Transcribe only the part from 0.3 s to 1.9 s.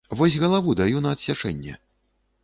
галаву даю на адсячэнне!